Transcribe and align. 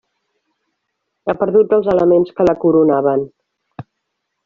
Ha 1.27 1.35
perdut 1.43 1.77
els 1.79 1.91
elements 1.97 2.35
que 2.41 2.49
la 2.51 2.59
coronaven. 2.67 3.27